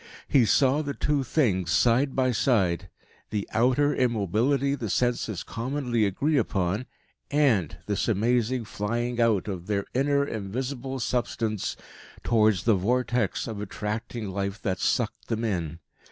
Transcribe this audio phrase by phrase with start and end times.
[0.27, 2.89] He saw the two things side by side:
[3.29, 6.87] the outer immobility the senses commonly agree upon,
[7.29, 11.77] and this amazing flying out of their inner, invisible substance
[12.23, 15.77] towards the vortex of attracting life that sucked them in.